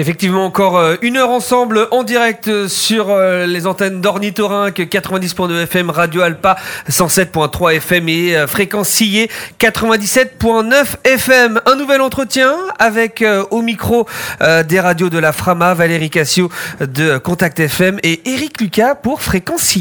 Effectivement, 0.00 0.44
encore 0.44 0.78
euh, 0.78 0.94
une 1.02 1.16
heure 1.16 1.30
ensemble 1.30 1.88
en 1.90 2.04
direct 2.04 2.68
sur 2.68 3.10
euh, 3.10 3.46
les 3.46 3.66
antennes 3.66 4.00
d'Ornithorynque 4.00 4.78
90.2 4.78 5.64
FM, 5.64 5.90
Radio 5.90 6.22
Alpa 6.22 6.56
107.3 6.88 7.74
FM 7.74 8.08
et 8.08 8.36
euh, 8.36 8.46
fréquence 8.46 8.88
sillée 8.88 9.28
97.9 9.58 10.98
FM. 11.02 11.60
Un 11.66 11.74
nouvel 11.74 12.00
entretien 12.00 12.54
avec 12.78 13.24
au 13.50 13.62
micro 13.62 14.06
des 14.40 14.80
radios 14.80 15.10
de 15.10 15.18
la 15.18 15.32
Frama, 15.32 15.74
Valérie 15.74 16.10
Cassio 16.10 16.48
de 16.80 17.18
Contact 17.18 17.58
FM 17.58 17.98
et 18.02 18.20
Eric 18.30 18.60
Lucas 18.60 18.94
pour 18.94 19.20
fréquence. 19.20 19.76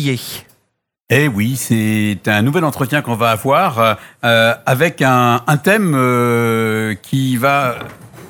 Eh 1.10 1.28
oui, 1.28 1.56
c'est 1.56 2.20
un 2.26 2.42
nouvel 2.42 2.64
entretien 2.64 3.02
qu'on 3.02 3.16
va 3.16 3.32
avoir 3.32 3.98
avec 4.22 5.02
un 5.02 5.40
thème 5.64 6.96
qui 7.02 7.38
va 7.38 7.76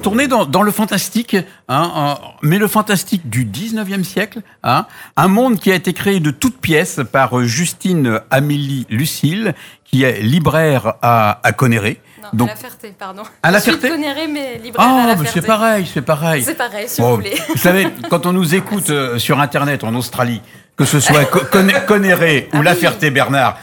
tourner 0.07 0.29
dans, 0.29 0.45
dans 0.45 0.63
le 0.63 0.71
fantastique, 0.71 1.35
hein, 1.67 2.17
mais 2.41 2.59
le 2.59 2.69
fantastique 2.69 3.29
du 3.29 3.43
19e 3.43 4.05
siècle, 4.05 4.39
hein, 4.63 4.85
un 5.17 5.27
monde 5.27 5.59
qui 5.59 5.69
a 5.69 5.75
été 5.75 5.91
créé 5.91 6.21
de 6.21 6.31
toutes 6.31 6.61
pièces 6.61 7.01
par 7.11 7.43
Justine 7.43 8.21
Amélie 8.31 8.87
Lucille, 8.89 9.53
qui 9.83 10.03
est 10.03 10.21
libraire 10.21 10.93
à, 11.01 11.41
à 11.43 11.51
Conéré. 11.51 11.99
Non, 12.23 12.29
Donc, 12.31 12.49
à 12.49 12.53
la 12.53 12.57
Ferté, 12.57 12.95
pardon. 12.97 13.23
À 13.43 13.51
la 13.51 13.59
Ferté 13.59 13.89
Conéré, 13.95 14.27
mais 14.27 14.59
libraire 14.59 14.87
à 14.87 15.07
la 15.07 15.17
Ferté. 15.17 15.41
c'est 15.41 15.45
pareil, 15.45 15.89
c'est 15.93 16.01
pareil. 16.01 16.41
C'est 16.41 16.55
pareil, 16.55 16.87
si 16.87 17.01
vous 17.01 17.15
voulez. 17.15 17.35
Vous 17.49 17.57
savez, 17.57 17.89
quand 18.09 18.25
on 18.25 18.31
nous 18.31 18.55
écoute 18.55 18.89
euh, 18.89 19.19
sur 19.19 19.41
Internet 19.41 19.83
en 19.83 19.93
Australie, 19.93 20.41
que 20.77 20.85
ce 20.85 20.99
soit 20.99 21.25
Conéré 21.87 22.49
ou 22.53 22.57
ah 22.59 22.63
La 22.63 22.75
Ferté-Bernard. 22.75 23.57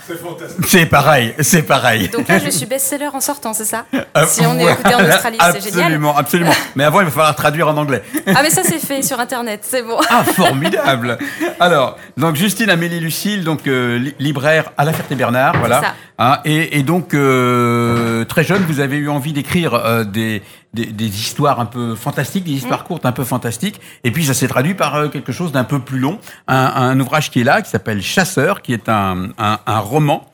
C'est 0.67 0.87
pareil, 0.87 1.35
c'est 1.41 1.63
pareil. 1.63 2.09
Donc 2.09 2.29
là, 2.29 2.39
je 2.41 2.51
suis 2.51 2.67
best-seller 2.67 3.09
en 3.13 3.21
sortant, 3.21 3.53
c'est 3.53 3.65
ça? 3.65 3.87
Euh, 3.95 4.25
Si 4.27 4.45
on 4.45 4.59
est 4.59 4.71
écouté 4.71 4.95
en 4.95 5.05
Australie, 5.05 5.39
c'est 5.41 5.63
génial. 5.63 5.85
Absolument, 5.85 6.17
absolument. 6.17 6.53
Mais 6.75 6.85
avant, 6.85 7.01
il 7.01 7.05
va 7.05 7.11
falloir 7.13 7.37
traduire 7.37 7.69
en 7.69 7.77
anglais. 7.77 8.03
Ah, 8.27 8.41
mais 8.43 8.51
ça, 8.51 8.63
c'est 8.65 8.81
fait 8.81 9.03
sur 9.03 9.21
Internet, 9.21 9.61
c'est 9.63 9.83
bon. 9.83 9.99
Ah, 10.11 10.25
formidable. 10.25 11.19
Alors, 11.61 11.97
donc 12.17 12.35
Justine 12.35 12.69
Amélie 12.69 12.99
Lucille, 13.01 13.45
donc 13.45 13.67
euh, 13.69 14.11
libraire 14.19 14.73
à 14.77 14.85
La 14.85 14.93
Ferté-Bernard, 14.93 15.57
voilà. 15.59 15.81
Ça. 15.81 15.95
Hein, 16.19 16.39
et, 16.45 16.79
et, 16.79 16.83
donc, 16.85 17.13
euh, 17.13 18.25
très 18.25 18.45
jeune, 18.45 18.63
vous 18.69 18.79
avez 18.79 18.97
eu 18.97 19.09
envie 19.09 19.33
d'écrire 19.33 19.75
euh, 19.75 20.05
des, 20.05 20.43
des, 20.75 20.87
des, 20.87 21.07
histoires 21.07 21.61
un 21.61 21.67
peu 21.67 21.95
fantastiques, 21.95 22.45
des 22.45 22.53
histoires 22.53 22.83
mmh. 22.83 22.87
courtes 22.87 23.07
un 23.07 23.13
peu 23.13 23.25
fantastiques. 23.25 23.81
Et 24.03 24.11
puis, 24.11 24.25
ça 24.25 24.35
s'est 24.35 24.49
traduit 24.49 24.75
par 24.75 24.95
euh, 24.97 25.09
quelque 25.09 25.33
chose 25.33 25.53
d'un 25.53 25.65
peu 25.65 25.79
plus 25.79 25.99
long. 25.99 26.19
Un, 26.49 26.57
un, 26.57 27.01
ouvrage 27.01 27.31
qui 27.31 27.41
est 27.41 27.45
là, 27.45 27.63
qui 27.63 27.71
s'appelle 27.71 28.03
Chasseur, 28.03 28.61
qui 28.61 28.73
est 28.73 28.89
un, 28.89 29.31
un, 29.39 29.59
un 29.67 29.79
roman. 29.79 30.29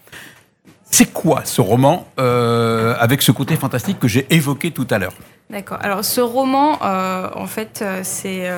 C'est 0.90 1.12
quoi 1.12 1.42
ce 1.44 1.60
roman 1.60 2.08
euh, 2.18 2.96
avec 2.98 3.22
ce 3.22 3.30
côté 3.30 3.56
fantastique 3.56 4.00
que 4.00 4.08
j'ai 4.08 4.26
évoqué 4.30 4.72
tout 4.72 4.86
à 4.90 4.98
l'heure? 4.98 5.12
D'accord. 5.48 5.78
Alors, 5.82 6.04
ce 6.04 6.20
roman, 6.20 6.78
en 6.82 7.46
fait, 7.46 7.84
c'est 8.02 8.50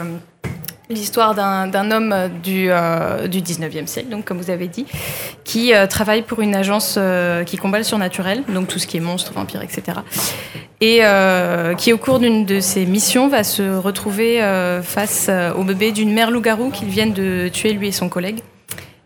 l'histoire 0.94 1.34
d'un 1.34 1.90
homme 1.90 2.30
du, 2.42 2.66
euh, 2.70 3.26
du 3.28 3.40
19e 3.40 3.86
siècle, 3.86 4.08
donc 4.08 4.24
comme 4.24 4.38
vous 4.38 4.50
avez 4.50 4.68
dit, 4.68 4.86
qui 5.44 5.74
euh, 5.74 5.86
travaille 5.86 6.22
pour 6.22 6.40
une 6.40 6.54
agence 6.54 6.96
euh, 6.98 7.44
qui 7.44 7.56
combat 7.56 7.78
le 7.78 7.84
surnaturel, 7.84 8.42
donc 8.48 8.68
tout 8.68 8.78
ce 8.78 8.86
qui 8.86 8.96
est 8.96 9.00
monstres, 9.00 9.32
vampires, 9.32 9.62
etc. 9.62 9.98
Et 10.80 11.02
qui, 11.78 11.92
au 11.92 11.98
cours 11.98 12.18
d'une 12.18 12.44
de 12.44 12.58
ses 12.58 12.86
missions, 12.86 13.28
va 13.28 13.44
se 13.44 13.62
retrouver 13.62 14.40
face 14.82 15.30
au 15.56 15.62
bébé 15.62 15.92
d'une 15.92 16.12
mère 16.12 16.32
loup-garou 16.32 16.70
qu'ils 16.70 16.88
viennent 16.88 17.12
de 17.12 17.48
tuer 17.52 17.72
lui 17.72 17.86
et 17.86 17.92
son 17.92 18.08
collègue. 18.08 18.40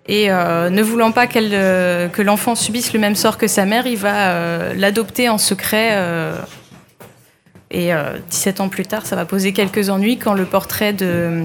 Et 0.09 0.31
ne 0.31 0.83
voulant 0.83 1.13
pas 1.13 1.27
que 1.27 2.23
l'enfant 2.23 2.55
subisse 2.55 2.95
le 2.95 2.99
même 2.99 3.15
sort 3.15 3.37
que 3.37 3.47
sa 3.47 3.67
mère, 3.67 3.87
il 3.87 3.99
va 3.99 4.73
l'adopter 4.73 5.29
en 5.29 5.37
secret. 5.37 5.99
et 7.71 7.91
17 8.31 8.61
ans 8.61 8.71
plus 8.71 8.87
tard, 8.87 9.05
ça 9.05 9.15
va 9.15 9.27
poser 9.27 9.53
quelques 9.53 9.91
ennuis 9.91 10.17
quand 10.17 10.33
le 10.33 10.47
portrait 10.47 10.95
de 10.95 11.45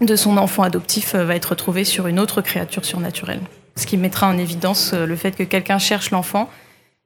de 0.00 0.16
son 0.16 0.36
enfant 0.36 0.62
adoptif 0.62 1.14
euh, 1.14 1.24
va 1.24 1.36
être 1.36 1.50
retrouvé 1.50 1.84
sur 1.84 2.06
une 2.06 2.18
autre 2.18 2.40
créature 2.40 2.84
surnaturelle. 2.84 3.40
Ce 3.76 3.86
qui 3.86 3.96
mettra 3.96 4.28
en 4.28 4.38
évidence 4.38 4.92
euh, 4.94 5.06
le 5.06 5.16
fait 5.16 5.32
que 5.32 5.42
quelqu'un 5.42 5.78
cherche 5.78 6.10
l'enfant 6.10 6.50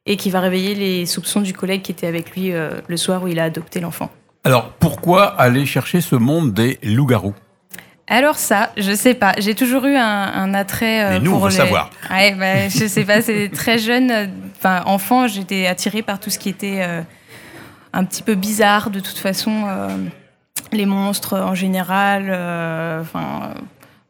et 0.06 0.16
qui 0.16 0.30
va 0.30 0.40
réveiller 0.40 0.74
les 0.74 1.06
soupçons 1.06 1.40
du 1.40 1.52
collègue 1.52 1.82
qui 1.82 1.92
était 1.92 2.06
avec 2.06 2.30
lui 2.32 2.52
euh, 2.52 2.70
le 2.86 2.96
soir 2.96 3.22
où 3.22 3.28
il 3.28 3.38
a 3.38 3.44
adopté 3.44 3.80
l'enfant. 3.80 4.10
Alors 4.44 4.70
pourquoi 4.78 5.24
aller 5.24 5.66
chercher 5.66 6.00
ce 6.00 6.14
monde 6.16 6.52
des 6.52 6.78
loups-garous? 6.82 7.34
Alors 8.06 8.36
ça, 8.36 8.70
je 8.76 8.94
sais 8.94 9.14
pas. 9.14 9.32
J'ai 9.38 9.54
toujours 9.54 9.86
eu 9.86 9.96
un, 9.96 10.52
attrait 10.52 11.08
Mais 11.08 11.20
nous, 11.20 11.30
pour 11.30 11.40
on 11.40 11.44
veut 11.46 11.50
savoir. 11.50 11.88
Ouais, 12.10 12.34
bah, 12.34 12.68
je 12.68 12.86
sais 12.86 13.04
pas. 13.04 13.22
C'est 13.22 13.48
très 13.48 13.78
jeune. 13.78 14.30
Enfin, 14.58 14.82
enfant, 14.84 15.26
j'étais 15.26 15.66
attirée 15.66 16.02
par 16.02 16.20
tout 16.20 16.28
ce 16.28 16.38
qui 16.38 16.50
était 16.50 16.86
un 17.94 18.04
petit 18.04 18.22
peu 18.22 18.34
bizarre, 18.34 18.90
de 18.90 19.00
toute 19.00 19.16
façon 19.16 19.64
les 20.74 20.86
monstres 20.86 21.38
en 21.38 21.54
général. 21.54 22.26
Euh, 22.28 23.00
enfin, 23.00 23.54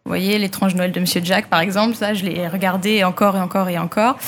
vous 0.04 0.10
voyez, 0.10 0.38
l'étrange 0.38 0.74
Noël 0.74 0.92
de 0.92 1.00
Monsieur 1.00 1.20
Jack, 1.24 1.46
par 1.46 1.60
exemple, 1.60 1.94
ça, 1.94 2.12
je 2.12 2.24
l'ai 2.24 2.46
regardé 2.46 3.04
encore 3.04 3.36
et 3.36 3.40
encore 3.40 3.68
et 3.68 3.78
encore. 3.78 4.18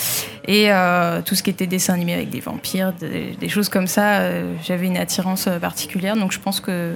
Et 0.46 0.72
euh, 0.72 1.20
tout 1.22 1.34
ce 1.34 1.42
qui 1.42 1.50
était 1.50 1.66
dessin 1.66 1.94
animé 1.94 2.14
avec 2.14 2.30
des 2.30 2.40
vampires, 2.40 2.92
des, 2.92 3.48
choses 3.48 3.68
comme 3.68 3.86
ça, 3.86 4.20
euh, 4.20 4.54
j'avais 4.62 4.86
une 4.86 4.96
attirance 4.96 5.48
particulière. 5.60 6.16
Donc 6.16 6.32
je 6.32 6.40
pense 6.40 6.60
que 6.60 6.94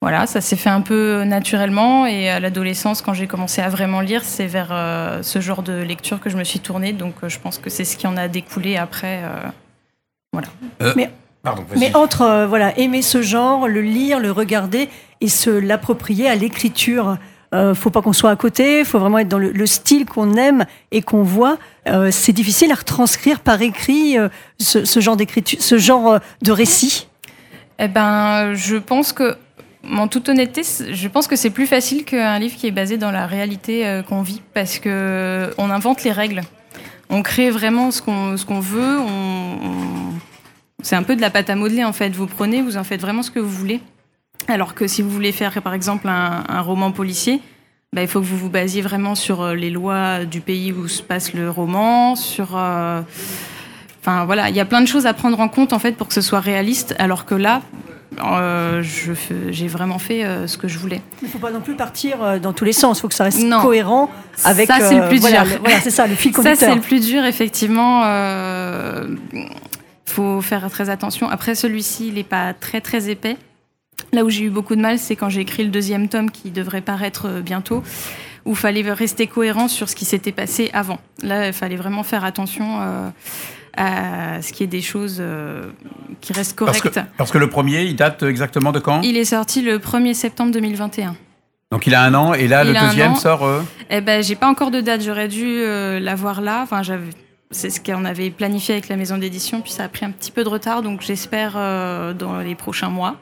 voilà, 0.00 0.26
ça 0.26 0.40
s'est 0.40 0.56
fait 0.56 0.70
un 0.70 0.80
peu 0.80 1.24
naturellement. 1.24 2.06
Et 2.06 2.30
à 2.30 2.40
l'adolescence, 2.40 3.02
quand 3.02 3.14
j'ai 3.14 3.26
commencé 3.26 3.60
à 3.60 3.68
vraiment 3.68 4.00
lire, 4.00 4.24
c'est 4.24 4.46
vers 4.46 4.68
ce 5.22 5.40
genre 5.40 5.62
de 5.62 5.74
lecture 5.74 6.20
que 6.20 6.30
je 6.30 6.36
me 6.36 6.44
suis 6.44 6.60
tournée. 6.60 6.92
Donc 6.92 7.14
je 7.26 7.38
pense 7.38 7.58
que 7.58 7.68
c'est 7.68 7.84
ce 7.84 7.96
qui 7.96 8.06
en 8.06 8.16
a 8.16 8.28
découlé 8.28 8.76
après. 8.76 9.20
voilà. 10.32 10.48
Mais 10.96 11.10
entre 11.94 12.22
euh, 12.22 12.46
voilà, 12.46 12.78
aimer 12.78 13.02
ce 13.02 13.22
genre, 13.22 13.68
le 13.68 13.80
lire, 13.80 14.20
le 14.20 14.30
regarder 14.30 14.88
et 15.20 15.28
se 15.28 15.50
l'approprier 15.50 16.28
à 16.28 16.34
l'écriture, 16.34 17.16
euh, 17.54 17.74
faut 17.74 17.90
pas 17.90 18.02
qu'on 18.02 18.12
soit 18.12 18.30
à 18.30 18.36
côté, 18.36 18.84
faut 18.84 18.98
vraiment 18.98 19.18
être 19.18 19.28
dans 19.28 19.38
le, 19.38 19.66
style 19.66 20.04
qu'on 20.04 20.34
aime 20.34 20.66
et 20.90 21.00
qu'on 21.00 21.22
voit. 21.22 21.58
Euh, 21.86 22.10
c'est 22.10 22.32
difficile 22.32 22.70
à 22.72 22.74
retranscrire 22.74 23.40
par 23.40 23.62
écrit 23.62 24.18
euh, 24.18 24.28
ce, 24.58 25.00
genre 25.00 25.16
d'écriture, 25.16 25.60
ce 25.60 25.78
genre 25.78 26.18
de 26.42 26.52
récit. 26.52 27.08
Eh 27.78 27.88
ben, 27.88 28.54
je 28.54 28.76
pense 28.76 29.12
que, 29.12 29.36
en 29.90 30.08
toute 30.08 30.28
honnêteté, 30.28 30.62
je 30.90 31.08
pense 31.08 31.26
que 31.26 31.36
c'est 31.36 31.50
plus 31.50 31.66
facile 31.66 32.04
qu'un 32.04 32.38
livre 32.38 32.56
qui 32.56 32.66
est 32.66 32.72
basé 32.72 32.98
dans 32.98 33.12
la 33.12 33.26
réalité 33.26 34.02
qu'on 34.08 34.22
vit, 34.22 34.42
parce 34.52 34.78
que 34.78 35.50
on 35.56 35.70
invente 35.70 36.02
les 36.02 36.12
règles, 36.12 36.42
on 37.08 37.22
crée 37.22 37.50
vraiment 37.50 37.90
ce 37.90 38.02
qu'on 38.02 38.36
ce 38.36 38.44
qu'on 38.44 38.60
veut, 38.60 38.98
on 38.98 39.97
c'est 40.82 40.96
un 40.96 41.02
peu 41.02 41.16
de 41.16 41.20
la 41.20 41.30
pâte 41.30 41.50
à 41.50 41.56
modeler 41.56 41.84
en 41.84 41.92
fait. 41.92 42.10
Vous 42.10 42.26
prenez, 42.26 42.62
vous 42.62 42.76
en 42.76 42.84
faites 42.84 43.00
vraiment 43.00 43.22
ce 43.22 43.30
que 43.30 43.40
vous 43.40 43.50
voulez. 43.50 43.80
Alors 44.46 44.74
que 44.74 44.86
si 44.86 45.02
vous 45.02 45.10
voulez 45.10 45.32
faire 45.32 45.60
par 45.60 45.74
exemple 45.74 46.08
un, 46.08 46.60
roman 46.60 46.92
policier, 46.92 47.40
bah, 47.92 48.02
il 48.02 48.08
faut 48.08 48.20
que 48.20 48.26
vous 48.26 48.38
vous 48.38 48.50
basiez 48.50 48.80
vraiment 48.80 49.14
sur 49.14 49.42
euh, 49.42 49.54
les 49.54 49.70
lois 49.70 50.24
du 50.24 50.40
pays 50.40 50.72
où 50.72 50.88
se 50.88 51.02
passe 51.02 51.34
le 51.34 51.50
roman, 51.50 52.14
sur... 52.14 52.56
Euh, 52.56 53.00
enfin 54.00 54.24
voilà, 54.24 54.50
il 54.50 54.56
y 54.56 54.60
a 54.60 54.64
plein 54.64 54.80
de 54.80 54.86
choses 54.86 55.06
à 55.06 55.14
prendre 55.14 55.40
en 55.40 55.48
compte 55.48 55.72
en 55.72 55.78
fait 55.78 55.92
pour 55.92 56.06
que 56.06 56.14
ce 56.14 56.20
soit 56.20 56.40
réaliste, 56.40 56.94
alors 56.98 57.24
que 57.24 57.34
là, 57.34 57.60
euh, 58.24 58.82
j'ai 58.82 59.68
vraiment 59.68 59.98
fait 59.98 60.24
ce 60.46 60.56
que 60.56 60.68
je 60.68 60.78
voulais. 60.78 61.02
Il 61.22 61.26
ne 61.26 61.30
faut 61.30 61.38
pas 61.38 61.50
non 61.50 61.60
plus 61.60 61.74
partir 61.74 62.40
dans 62.40 62.52
tous 62.52 62.64
les 62.64 62.72
sens, 62.72 62.98
il 62.98 63.00
faut 63.02 63.08
que 63.08 63.14
ça 63.14 63.24
reste 63.24 63.48
cohérent 63.60 64.10
avec. 64.44 64.68
Ça, 64.68 64.80
c'est 64.80 64.96
le 64.96 65.08
plus 65.08 65.20
dur. 65.20 65.44
Voilà, 65.60 65.80
c'est 65.80 65.90
ça, 65.90 66.06
le 66.06 66.14
fil 66.14 66.32
conducteur. 66.32 66.56
Ça, 66.56 66.66
c'est 66.66 66.74
le 66.74 66.80
plus 66.80 67.00
dur, 67.00 67.24
effectivement 67.24 68.02
faut 70.18 70.40
faire 70.40 70.68
très 70.68 70.90
attention. 70.90 71.28
Après, 71.28 71.54
celui-ci, 71.54 72.08
il 72.08 72.14
n'est 72.14 72.24
pas 72.24 72.52
très 72.52 72.80
très 72.80 73.08
épais. 73.08 73.36
Là 74.12 74.24
où 74.24 74.30
j'ai 74.30 74.44
eu 74.44 74.50
beaucoup 74.50 74.74
de 74.74 74.80
mal, 74.80 74.98
c'est 74.98 75.14
quand 75.14 75.28
j'ai 75.28 75.42
écrit 75.42 75.62
le 75.62 75.70
deuxième 75.70 76.08
tome 76.08 76.30
qui 76.30 76.50
devrait 76.50 76.80
paraître 76.80 77.26
euh, 77.28 77.40
bientôt, 77.40 77.84
où 78.44 78.50
il 78.50 78.56
fallait 78.56 78.82
rester 78.90 79.28
cohérent 79.28 79.68
sur 79.68 79.88
ce 79.88 79.94
qui 79.94 80.04
s'était 80.04 80.32
passé 80.32 80.70
avant. 80.72 80.98
Là, 81.22 81.48
il 81.48 81.52
fallait 81.52 81.76
vraiment 81.76 82.02
faire 82.02 82.24
attention 82.24 82.80
euh, 82.80 83.10
à 83.76 84.42
ce 84.42 84.52
qui 84.52 84.64
est 84.64 84.68
des 84.68 84.80
choses 84.80 85.18
euh, 85.20 85.70
qui 86.20 86.32
restent 86.32 86.56
correctes. 86.56 87.00
Parce 87.16 87.30
que, 87.30 87.38
le 87.38 87.48
premier, 87.48 87.82
il 87.82 87.94
date 87.94 88.24
exactement 88.24 88.72
de 88.72 88.80
quand? 88.80 89.02
Il 89.02 89.16
est 89.16 89.24
sorti 89.24 89.62
le 89.62 89.78
1er 89.78 90.14
septembre 90.14 90.50
2021. 90.52 91.14
Donc 91.70 91.86
il 91.86 91.94
a 91.94 92.02
un 92.02 92.14
an, 92.14 92.32
et 92.34 92.48
là, 92.48 92.64
le 92.64 92.72
deuxième 92.72 93.14
sort 93.14 93.46
Eh 93.90 94.00
ben, 94.00 94.22
j'ai 94.22 94.36
pas 94.36 94.48
encore 94.48 94.70
de 94.70 94.80
date. 94.80 95.02
J'aurais 95.02 95.28
dû 95.28 95.60
l'avoir 96.00 96.40
là. 96.40 96.62
Enfin, 96.62 96.82
j'avais 96.82 97.10
c'est 97.50 97.70
ce 97.70 97.80
qu'on 97.80 98.04
avait 98.04 98.30
planifié 98.30 98.74
avec 98.74 98.88
la 98.88 98.96
maison 98.96 99.18
d'édition, 99.18 99.60
puis 99.60 99.72
ça 99.72 99.84
a 99.84 99.88
pris 99.88 100.04
un 100.04 100.10
petit 100.10 100.30
peu 100.30 100.44
de 100.44 100.48
retard, 100.48 100.82
donc 100.82 101.00
j'espère 101.00 101.54
euh, 101.56 102.12
dans 102.12 102.40
les 102.40 102.54
prochains 102.54 102.90
mois. 102.90 103.16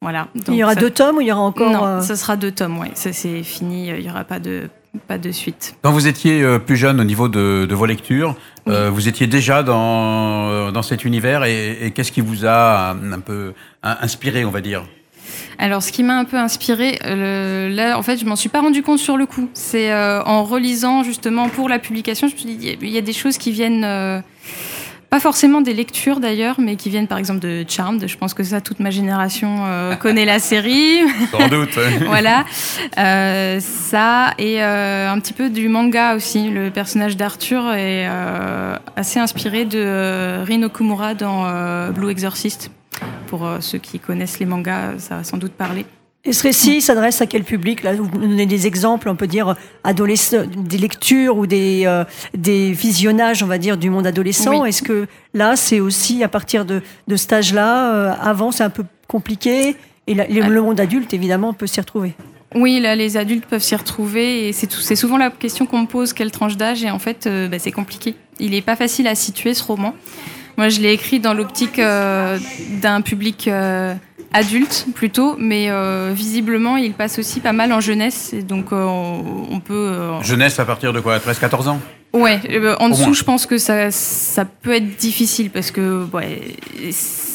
Voilà. 0.00 0.28
il 0.48 0.54
y 0.54 0.64
aura 0.64 0.74
deux 0.74 0.90
tomes 0.90 1.18
ou 1.18 1.20
il 1.20 1.28
y 1.28 1.32
aura 1.32 1.42
encore 1.42 1.70
Non, 1.70 1.86
euh, 1.86 2.00
ce 2.00 2.16
sera 2.16 2.36
deux 2.36 2.50
tomes, 2.50 2.78
oui. 2.78 2.88
Ça 2.94 3.12
c'est 3.12 3.42
fini, 3.44 3.88
il 3.88 4.00
n'y 4.00 4.10
aura 4.10 4.24
pas 4.24 4.40
de, 4.40 4.68
pas 5.06 5.16
de 5.16 5.30
suite. 5.30 5.76
Quand 5.82 5.92
vous 5.92 6.08
étiez 6.08 6.42
euh, 6.42 6.58
plus 6.58 6.76
jeune 6.76 7.00
au 7.00 7.04
niveau 7.04 7.28
de, 7.28 7.68
vos 7.70 7.86
lectures, 7.86 8.34
vous 8.66 9.08
étiez 9.08 9.26
déjà 9.26 9.62
dans, 9.62 10.70
dans 10.70 10.82
cet 10.82 11.04
univers 11.04 11.44
et, 11.44 11.78
et 11.82 11.90
qu'est-ce 11.90 12.12
qui 12.12 12.20
vous 12.20 12.46
a 12.46 12.90
un 12.90 13.20
peu 13.20 13.54
inspiré, 13.82 14.44
on 14.44 14.50
va 14.50 14.60
dire? 14.60 14.84
Alors, 15.58 15.82
ce 15.82 15.92
qui 15.92 16.02
m'a 16.02 16.18
un 16.18 16.24
peu 16.24 16.36
inspiré, 16.36 16.98
euh, 17.04 17.68
là, 17.68 17.98
en 17.98 18.02
fait, 18.02 18.18
je 18.18 18.24
m'en 18.24 18.36
suis 18.36 18.48
pas 18.48 18.60
rendu 18.60 18.82
compte 18.82 18.98
sur 18.98 19.16
le 19.16 19.26
coup. 19.26 19.48
C'est 19.54 19.92
euh, 19.92 20.22
en 20.24 20.44
relisant 20.44 21.02
justement 21.02 21.48
pour 21.48 21.68
la 21.68 21.78
publication, 21.78 22.28
je 22.28 22.34
me 22.34 22.38
suis 22.38 22.54
dit, 22.56 22.76
il 22.80 22.90
y 22.90 22.98
a 22.98 23.02
des 23.02 23.12
choses 23.12 23.38
qui 23.38 23.52
viennent. 23.52 23.84
Euh, 23.84 24.20
pas 25.10 25.20
forcément 25.20 25.60
des 25.60 25.74
lectures 25.74 26.20
d'ailleurs, 26.20 26.58
mais 26.58 26.76
qui 26.76 26.88
viennent 26.88 27.06
par 27.06 27.18
exemple 27.18 27.40
de 27.40 27.66
Charmed. 27.68 28.02
Je 28.08 28.16
pense 28.16 28.32
que 28.32 28.42
ça, 28.42 28.62
toute 28.62 28.80
ma 28.80 28.90
génération 28.90 29.66
connaît 30.00 30.24
la 30.24 30.38
série. 30.38 31.00
Sans 31.30 31.48
doute. 31.48 31.78
voilà. 32.06 32.46
ça, 32.96 34.32
et 34.38 34.62
un 34.62 35.20
petit 35.20 35.34
peu 35.34 35.50
du 35.50 35.68
manga 35.68 36.14
aussi. 36.14 36.48
Le 36.48 36.70
personnage 36.70 37.18
d'Arthur 37.18 37.74
est 37.74 38.08
assez 38.96 39.20
inspiré 39.20 39.66
de 39.66 40.42
Rin 40.46 40.62
Okumura 40.62 41.12
dans 41.12 41.90
Blue 41.92 42.10
Exorcist. 42.10 42.70
Pour 43.26 43.48
ceux 43.60 43.78
qui 43.78 43.98
connaissent 43.98 44.38
les 44.38 44.46
mangas, 44.46 44.98
ça 44.98 45.16
va 45.16 45.24
sans 45.24 45.38
doute 45.38 45.52
parler. 45.52 45.86
Et 46.24 46.32
ce 46.32 46.44
récit 46.44 46.80
s'adresse 46.80 47.20
à 47.20 47.26
quel 47.26 47.42
public 47.42 47.82
Là, 47.82 47.94
vous 47.94 48.06
donnez 48.06 48.46
des 48.46 48.68
exemples, 48.68 49.08
on 49.08 49.16
peut 49.16 49.26
dire 49.26 49.56
adolescents, 49.82 50.44
des 50.56 50.78
lectures 50.78 51.36
ou 51.36 51.46
des, 51.46 51.82
euh, 51.84 52.04
des 52.36 52.70
visionnages, 52.70 53.42
on 53.42 53.48
va 53.48 53.58
dire, 53.58 53.76
du 53.76 53.90
monde 53.90 54.06
adolescent. 54.06 54.64
Est-ce 54.64 54.82
que 54.82 55.08
là, 55.34 55.56
c'est 55.56 55.80
aussi 55.80 56.22
à 56.22 56.28
partir 56.28 56.64
de, 56.64 56.80
de 57.08 57.16
cet 57.16 57.32
âge-là 57.32 57.94
euh, 57.94 58.14
Avant, 58.20 58.52
c'est 58.52 58.62
un 58.62 58.70
peu 58.70 58.84
compliqué 59.08 59.74
et 60.06 60.14
le 60.14 60.60
monde 60.60 60.78
adulte, 60.78 61.12
évidemment, 61.12 61.52
peut 61.52 61.66
s'y 61.66 61.80
retrouver? 61.80 62.14
Oui, 62.54 62.80
là, 62.80 62.94
les 62.94 63.16
adultes 63.16 63.46
peuvent 63.46 63.62
s'y 63.62 63.74
retrouver 63.74 64.48
et 64.48 64.52
c'est 64.52 64.96
souvent 64.96 65.16
la 65.16 65.30
question 65.30 65.66
qu'on 65.66 65.80
me 65.80 65.86
pose 65.86 66.12
quelle 66.12 66.30
tranche 66.30 66.56
d'âge? 66.56 66.84
Et 66.84 66.90
en 66.90 66.98
fait, 66.98 67.26
euh, 67.26 67.48
bah, 67.48 67.58
c'est 67.58 67.72
compliqué. 67.72 68.14
Il 68.38 68.50
n'est 68.50 68.62
pas 68.62 68.76
facile 68.76 69.08
à 69.08 69.14
situer 69.14 69.54
ce 69.54 69.64
roman. 69.64 69.94
Moi, 70.56 70.68
je 70.68 70.80
l'ai 70.80 70.92
écrit 70.92 71.20
dans 71.20 71.34
l'optique 71.34 71.80
d'un 71.80 73.00
public 73.00 73.48
adulte 74.32 74.86
plutôt, 74.94 75.36
mais 75.38 75.70
euh, 75.70 76.12
visiblement 76.14 76.76
il 76.76 76.92
passe 76.92 77.18
aussi 77.18 77.40
pas 77.40 77.52
mal 77.52 77.72
en 77.72 77.80
jeunesse, 77.80 78.32
et 78.32 78.42
donc 78.42 78.72
euh, 78.72 78.84
on, 78.84 79.60
peut... 79.60 79.74
Euh, 79.74 80.22
jeunesse 80.22 80.58
à 80.58 80.64
partir 80.64 80.92
de 80.92 81.00
quoi 81.00 81.18
13-14 81.18 81.68
ans? 81.68 81.80
Ouais, 82.12 82.40
en 82.78 82.88
dessous 82.90 83.14
je 83.14 83.24
pense 83.24 83.46
que 83.46 83.58
ça, 83.58 83.90
ça 83.90 84.44
peut 84.44 84.74
être 84.74 84.96
difficile 84.96 85.50
parce 85.50 85.70
que 85.70 86.06
ouais, 86.12 86.40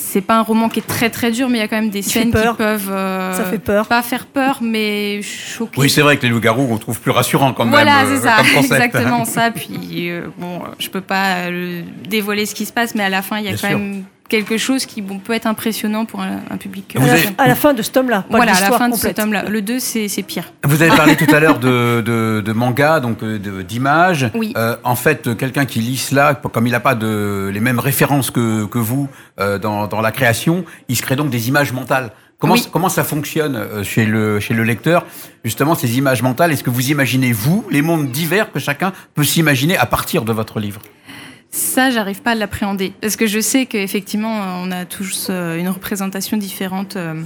c'est 0.07 0.21
pas 0.21 0.37
un 0.37 0.41
roman 0.41 0.69
qui 0.69 0.79
est 0.79 0.87
très 0.87 1.09
très 1.09 1.31
dur, 1.31 1.49
mais 1.49 1.57
il 1.57 1.61
y 1.61 1.63
a 1.63 1.67
quand 1.67 1.79
même 1.79 1.89
des 1.89 2.01
scènes 2.01 2.31
qui 2.31 2.31
peuvent 2.31 2.89
ça 2.89 3.43
fait 3.49 3.59
peur. 3.59 3.87
pas 3.87 4.01
faire 4.01 4.25
peur, 4.25 4.59
mais 4.61 5.21
choquer. 5.21 5.79
Oui, 5.79 5.89
c'est 5.89 6.01
vrai 6.01 6.17
que 6.17 6.23
les 6.23 6.29
loups-garous 6.29 6.67
on 6.69 6.77
trouve 6.77 6.99
plus 6.99 7.11
rassurant 7.11 7.53
quand 7.53 7.65
même. 7.65 7.73
Voilà, 7.73 8.05
c'est 8.05 8.21
ça, 8.21 8.37
exactement 8.59 9.25
ça. 9.25 9.51
Puis 9.51 10.09
bon, 10.37 10.61
je 10.79 10.89
peux 10.89 11.01
pas 11.01 11.49
dévoiler 12.07 12.45
ce 12.45 12.55
qui 12.55 12.65
se 12.65 12.73
passe, 12.73 12.95
mais 12.95 13.03
à 13.03 13.09
la 13.09 13.21
fin 13.21 13.39
il 13.39 13.45
y 13.45 13.49
a 13.49 13.57
quand 13.57 13.69
même 13.69 14.03
quelque 14.27 14.57
chose 14.57 14.85
qui 14.85 15.01
peut 15.01 15.33
être 15.33 15.47
impressionnant 15.47 16.05
pour 16.05 16.21
un, 16.21 16.57
public. 16.57 16.95
Euh, 16.95 17.17
à, 17.37 17.47
la, 17.47 17.55
fin 17.55 17.73
de 17.73 17.81
ce 17.81 17.91
tome-là. 17.91 18.25
Voilà, 18.29 18.55
à 18.55 18.69
la 18.69 18.77
fin 18.77 18.89
de 18.89 18.95
ce 18.95 19.07
tome-là. 19.07 19.43
Le 19.43 19.61
2, 19.61 19.79
c'est 19.79 20.23
pire. 20.23 20.51
Vous 20.63 20.81
avez 20.81 20.95
parlé 20.95 21.15
tout 21.17 21.33
à 21.33 21.39
l'heure 21.39 21.59
de, 21.59 22.01
de, 22.01 22.53
manga, 22.53 22.99
donc 22.99 23.23
euh, 23.23 23.63
d'images. 23.63 24.29
Oui. 24.33 24.53
Euh, 24.57 24.75
en 24.83 24.95
fait, 24.95 25.35
quelqu'un 25.37 25.65
qui 25.65 25.79
lit 25.79 25.97
cela, 25.97 26.35
comme 26.35 26.67
il 26.67 26.71
n'a 26.71 26.79
pas 26.79 26.95
de, 26.95 27.49
les 27.53 27.59
mêmes 27.59 27.79
références 27.79 28.31
que, 28.31 28.65
que 28.65 28.79
vous 28.79 29.09
dans, 29.37 29.87
dans, 29.87 30.01
la 30.01 30.11
création, 30.11 30.65
il 30.89 30.95
se 30.95 31.01
crée 31.01 31.15
donc 31.15 31.29
des 31.29 31.47
images 31.47 31.71
mentales. 31.71 32.11
Comment, 32.39 32.55
comment 32.71 32.89
ça 32.89 33.03
fonctionne 33.03 33.83
chez 33.83 34.05
le, 34.05 34.39
chez 34.39 34.53
le 34.53 34.63
lecteur, 34.63 35.05
justement, 35.43 35.73
ces 35.73 35.97
images 35.97 36.21
mentales? 36.21 36.51
Est-ce 36.51 36.63
que 36.63 36.69
vous 36.69 36.91
imaginez, 36.91 37.31
vous, 37.31 37.65
les 37.71 37.81
mondes 37.81 38.11
divers 38.11 38.51
que 38.51 38.59
chacun 38.59 38.93
peut 39.15 39.23
s'imaginer 39.23 39.77
à 39.77 39.85
partir 39.85 40.23
de 40.23 40.33
votre 40.33 40.59
livre? 40.59 40.81
Ça, 41.57 41.89
j'arrive 41.89 42.21
pas 42.21 42.31
à 42.31 42.35
l'appréhender. 42.35 42.93
Parce 43.01 43.15
que 43.15 43.27
je 43.27 43.39
sais 43.39 43.65
qu'effectivement, 43.65 44.61
on 44.63 44.71
a 44.71 44.85
tous 44.85 45.27
euh, 45.29 45.57
une 45.57 45.69
représentation 45.69 46.37
différente 46.37 46.95
euh, 46.95 47.21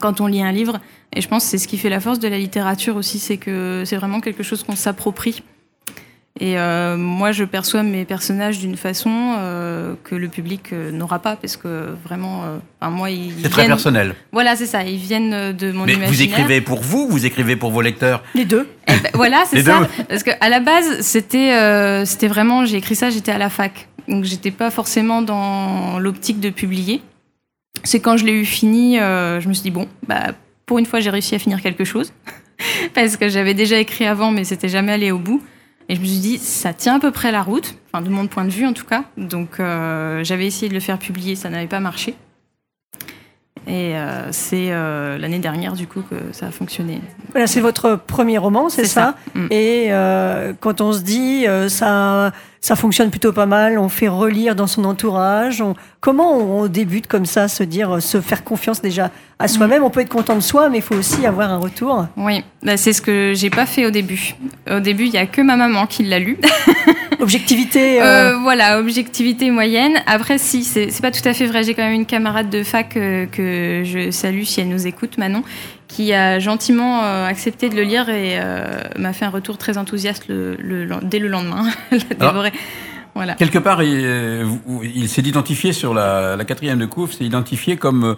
quand 0.00 0.20
on 0.20 0.26
lit 0.26 0.42
un 0.42 0.52
livre. 0.52 0.80
Et 1.14 1.20
je 1.20 1.28
pense 1.28 1.44
que 1.44 1.50
c'est 1.50 1.58
ce 1.58 1.68
qui 1.68 1.78
fait 1.78 1.88
la 1.88 2.00
force 2.00 2.18
de 2.18 2.28
la 2.28 2.38
littérature 2.38 2.96
aussi, 2.96 3.18
c'est 3.18 3.36
que 3.36 3.84
c'est 3.86 3.96
vraiment 3.96 4.20
quelque 4.20 4.42
chose 4.42 4.64
qu'on 4.64 4.76
s'approprie. 4.76 5.42
Et 6.40 6.58
euh, 6.58 6.96
moi, 6.96 7.30
je 7.30 7.44
perçois 7.44 7.84
mes 7.84 8.04
personnages 8.04 8.58
d'une 8.58 8.76
façon 8.76 9.36
euh, 9.38 9.94
que 10.02 10.16
le 10.16 10.26
public 10.26 10.72
euh, 10.72 10.90
n'aura 10.90 11.20
pas, 11.20 11.36
parce 11.36 11.56
que 11.56 11.94
vraiment, 12.04 12.42
enfin, 12.80 12.90
moi, 12.90 13.10
ils 13.10 13.32
C'est 13.42 13.50
très 13.50 13.66
personnel. 13.66 14.16
Voilà, 14.32 14.56
c'est 14.56 14.66
ça. 14.66 14.82
Ils 14.82 14.98
viennent 14.98 15.52
de 15.52 15.70
mon 15.70 15.84
Mais 15.84 15.94
vous 15.94 16.22
écrivez 16.22 16.60
pour 16.60 16.80
vous, 16.80 17.06
vous 17.08 17.24
écrivez 17.24 17.54
pour 17.54 17.70
vos 17.70 17.82
lecteurs? 17.82 18.24
Les 18.34 18.44
deux. 18.44 18.68
Eh 18.88 18.92
ben, 18.94 19.10
voilà, 19.14 19.44
c'est 19.46 19.62
ça. 19.62 19.88
Parce 20.08 20.24
qu'à 20.24 20.48
la 20.48 20.58
base, 20.58 21.02
c'était, 21.02 22.04
c'était 22.04 22.28
vraiment, 22.28 22.64
j'ai 22.64 22.78
écrit 22.78 22.96
ça, 22.96 23.10
j'étais 23.10 23.32
à 23.32 23.38
la 23.38 23.48
fac, 23.48 23.88
donc 24.08 24.24
j'étais 24.24 24.50
pas 24.50 24.72
forcément 24.72 25.22
dans 25.22 26.00
l'optique 26.00 26.40
de 26.40 26.50
publier. 26.50 27.00
C'est 27.84 28.00
quand 28.00 28.16
je 28.16 28.24
l'ai 28.24 28.32
eu 28.32 28.44
fini, 28.44 28.96
je 28.96 29.48
me 29.48 29.52
suis 29.52 29.62
dit 29.62 29.70
bon, 29.70 29.86
bah 30.08 30.32
pour 30.66 30.78
une 30.78 30.86
fois, 30.86 30.98
j'ai 30.98 31.10
réussi 31.10 31.36
à 31.36 31.38
finir 31.38 31.62
quelque 31.62 31.84
chose, 31.84 32.12
parce 32.94 33.16
que 33.16 33.28
j'avais 33.28 33.54
déjà 33.54 33.78
écrit 33.78 34.06
avant, 34.06 34.32
mais 34.32 34.42
c'était 34.42 34.68
jamais 34.68 34.92
allé 34.92 35.12
au 35.12 35.18
bout. 35.18 35.40
Et 35.88 35.96
je 35.96 36.00
me 36.00 36.06
suis 36.06 36.18
dit, 36.18 36.38
ça 36.38 36.72
tient 36.72 36.96
à 36.96 37.00
peu 37.00 37.10
près 37.10 37.30
la 37.30 37.42
route, 37.42 37.74
enfin 37.92 38.02
de 38.02 38.08
mon 38.08 38.26
point 38.26 38.44
de 38.44 38.50
vue 38.50 38.66
en 38.66 38.72
tout 38.72 38.86
cas. 38.86 39.04
Donc 39.18 39.60
euh, 39.60 40.24
j'avais 40.24 40.46
essayé 40.46 40.68
de 40.68 40.74
le 40.74 40.80
faire 40.80 40.98
publier, 40.98 41.36
ça 41.36 41.50
n'avait 41.50 41.66
pas 41.66 41.80
marché. 41.80 42.14
Et 43.66 43.96
euh, 43.96 44.30
c'est 44.30 44.68
euh, 44.70 45.16
l'année 45.16 45.38
dernière, 45.38 45.72
du 45.72 45.86
coup, 45.86 46.02
que 46.02 46.16
ça 46.32 46.46
a 46.46 46.50
fonctionné. 46.50 47.00
Voilà, 47.32 47.46
c'est 47.46 47.60
votre 47.60 47.96
premier 47.96 48.38
roman, 48.38 48.68
c'est 48.68 48.84
ça, 48.84 49.14
mm. 49.34 49.46
Et 49.50 49.90
quand 50.60 50.80
on 50.80 50.92
se 50.92 51.00
dit, 51.00 51.46
ça, 51.68 52.32
ça 52.60 52.76
fonctionne 52.76 53.10
plutôt 53.10 53.32
pas 53.32 53.46
mal, 53.46 53.78
on 53.78 53.88
fait 53.88 54.08
relire 54.08 54.54
dans 54.54 54.66
son 54.66 54.84
entourage. 54.84 55.62
comment 56.00 56.36
on, 56.36 56.66
débute 56.66 57.06
comme 57.06 57.26
ça, 57.26 57.48
se 57.48 57.62
dire, 57.62 58.02
se 58.02 58.20
faire 58.20 58.44
confiance 58.44 58.82
déjà 58.82 59.10
à 59.38 59.48
soi-même? 59.48 59.82
On 59.82 59.90
peut 59.90 60.00
être 60.00 60.08
content 60.08 60.36
de 60.36 60.40
soi, 60.40 60.68
mais 60.68 60.78
il 60.78 60.82
faut 60.82 60.96
aussi 60.96 61.26
avoir 61.26 61.50
un 61.50 61.58
retour. 61.58 62.06
Oui, 62.16 62.44
bah, 62.62 62.76
c'est 62.76 62.92
ce 62.92 63.02
que 63.02 63.32
j'ai 63.34 63.50
pas 63.50 63.66
fait 63.66 63.86
au 63.86 63.90
début. 63.90 64.34
Au 64.70 64.80
début, 64.80 65.06
il 65.06 65.12
y 65.12 65.18
a 65.18 65.26
que 65.26 65.40
ma 65.40 65.56
maman 65.56 65.86
qui 65.86 66.04
l'a 66.04 66.18
lu. 66.18 66.38
Objectivité. 67.24 68.02
Euh, 68.02 68.04
euh... 68.04 68.38
voilà, 68.42 68.78
objectivité 68.78 69.50
moyenne. 69.50 69.94
Après, 70.06 70.36
si, 70.36 70.62
c'est 70.62 71.00
pas 71.00 71.10
tout 71.10 71.26
à 71.26 71.32
fait 71.32 71.46
vrai. 71.46 71.64
J'ai 71.64 71.72
quand 71.72 71.82
même 71.82 71.94
une 71.94 72.04
camarade 72.04 72.50
de 72.50 72.62
fac 72.62 72.98
euh, 72.98 73.24
que 73.24 73.82
je 73.82 74.10
salue 74.10 74.42
si 74.42 74.60
elle 74.60 74.68
nous 74.68 74.86
écoute, 74.86 75.16
Manon, 75.16 75.42
qui 75.88 76.12
a 76.12 76.38
gentiment 76.38 77.02
euh, 77.02 77.26
accepté 77.26 77.70
de 77.70 77.76
le 77.76 77.82
lire 77.82 78.10
et 78.10 78.38
m'a 78.98 79.14
fait 79.14 79.24
un 79.24 79.30
retour 79.30 79.56
très 79.56 79.78
enthousiaste 79.78 80.26
le, 80.28 80.86
dès 81.02 81.18
le 81.18 81.28
lendemain. 81.28 81.70
voilà. 83.14 83.34
Quelque 83.36 83.58
part, 83.58 83.82
il, 83.82 84.46
il 84.94 85.08
s'est 85.08 85.22
identifié 85.22 85.72
sur 85.72 85.94
la, 85.94 86.36
la 86.36 86.44
quatrième 86.44 86.78
de 86.78 86.86
couvre, 86.86 87.10
s'est 87.10 87.24
identifié 87.24 87.78
comme 87.78 88.16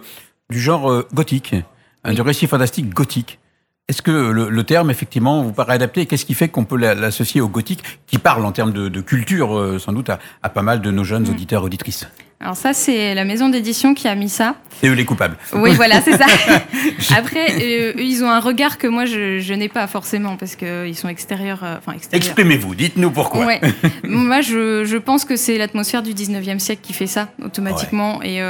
du 0.49 0.59
genre 0.59 1.05
gothique, 1.13 1.55
un 2.03 2.13
du 2.13 2.21
récit 2.21 2.47
fantastique 2.47 2.89
gothique. 2.89 3.39
Est-ce 3.89 4.01
que 4.01 4.11
le, 4.11 4.63
terme, 4.65 4.91
effectivement, 4.91 5.43
vous 5.43 5.53
paraît 5.53 5.75
adapté? 5.75 6.05
Qu'est-ce 6.07 6.25
qui 6.25 6.33
fait 6.33 6.49
qu'on 6.49 6.65
peut 6.65 6.75
l'associer 6.75 7.39
au 7.39 7.47
gothique, 7.47 7.85
qui 8.05 8.17
parle 8.17 8.43
en 8.43 8.51
termes 8.51 8.73
de, 8.73 9.01
culture, 9.01 9.57
euh, 9.57 9.79
sans 9.79 9.93
doute, 9.93 10.09
à, 10.09 10.49
pas 10.49 10.61
mal 10.61 10.81
de 10.81 10.91
nos 10.91 11.05
jeunes 11.05 11.23
mm. 11.23 11.29
auditeurs 11.29 11.63
auditrices? 11.63 12.05
Alors 12.41 12.57
ça, 12.57 12.73
c'est 12.73 13.15
la 13.15 13.23
maison 13.23 13.47
d'édition 13.47 13.93
qui 13.93 14.09
a 14.09 14.15
mis 14.15 14.27
ça. 14.27 14.55
C'est 14.81 14.89
eux 14.89 14.93
les 14.93 15.05
coupables. 15.05 15.37
Oui, 15.53 15.71
voilà, 15.73 16.01
c'est 16.01 16.17
ça. 16.17 16.25
Après, 17.17 17.47
euh, 17.61 17.93
ils 17.97 18.25
ont 18.25 18.29
un 18.29 18.41
regard 18.41 18.77
que 18.77 18.87
moi, 18.87 19.05
je, 19.05 19.53
n'ai 19.53 19.69
pas 19.69 19.87
forcément, 19.87 20.35
parce 20.35 20.57
qu'ils 20.57 20.97
sont 20.97 21.07
extérieurs. 21.07 21.63
Euh, 21.63 21.77
enfin, 21.77 21.97
Exprimez-vous, 22.11 22.75
dites-nous 22.75 23.11
pourquoi. 23.11 23.45
moi, 24.03 24.41
je, 24.41 24.97
pense 24.97 25.23
que 25.23 25.37
c'est 25.37 25.57
l'atmosphère 25.57 26.03
du 26.03 26.13
19e 26.13 26.59
siècle 26.59 26.81
qui 26.83 26.91
fait 26.91 27.07
ça, 27.07 27.29
automatiquement, 27.41 28.21
et 28.21 28.41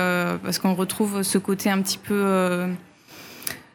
parce 0.44 0.58
qu'on 0.58 0.74
retrouve 0.74 1.22
ce 1.22 1.38
côté 1.38 1.70
un 1.70 1.84
petit 1.84 2.00
peu 2.00 2.66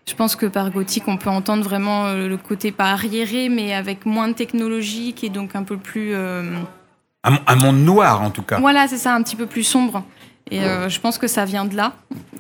je 0.07 0.15
pense 0.15 0.35
que 0.35 0.47
par 0.47 0.71
gothique, 0.71 1.05
on 1.07 1.17
peut 1.17 1.31
entendre 1.31 1.63
vraiment 1.63 2.07
euh, 2.07 2.29
le 2.29 2.37
côté 2.37 2.73
pas 2.73 2.91
arriéré, 2.91 3.49
mais 3.49 3.73
avec 3.73 4.05
moins 4.05 4.29
de 4.29 4.33
technologie, 4.33 5.13
qui 5.13 5.27
est 5.27 5.31
donc 5.31 5.55
un 5.55 5.63
peu 5.63 5.77
plus. 5.77 6.13
Euh, 6.15 6.43
un, 7.23 7.57
monde 7.57 7.79
noir, 7.85 8.21
en 8.21 8.31
tout 8.31 8.43
cas. 8.43 8.59
Voilà, 8.59 8.89
c'est 8.89 8.99
ça, 8.99 9.15
un 9.15 9.23
petit 9.23 9.37
peu 9.37 9.47
plus 9.47 9.63
sombre. 9.63 10.05
Et 10.51 10.61
euh, 10.61 10.89
je 10.89 11.01
pense 11.01 11.19
que 11.19 11.29
ça 11.29 11.45
vient 11.45 11.65
de 11.65 11.77
là. 11.77 11.93